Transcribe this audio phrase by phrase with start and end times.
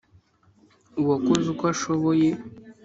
[1.01, 2.29] uwakoze uko ashoboye